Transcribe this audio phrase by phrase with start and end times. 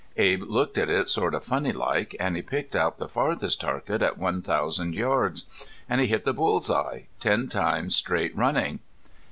[0.17, 4.01] Abe looked at it sort of funny like and he picked out the farthest target
[4.01, 5.45] at one thousand yards.
[5.87, 8.79] And he hit the bull's eye ten times straight running.